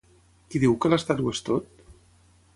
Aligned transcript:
Qui 0.53 0.61
diu 0.63 0.73
que 0.85 0.91
l'Estat 0.95 1.23
ho 1.25 1.29
és 1.35 1.45
tot? 1.51 1.87